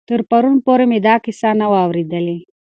تر 0.09 0.19
پرون 0.29 0.55
پورې 0.65 0.85
مې 0.91 0.99
دا 1.07 1.15
کیسه 1.25 1.49
نه 1.59 1.65
وه 1.71 1.79
اورېدلې. 1.85 2.37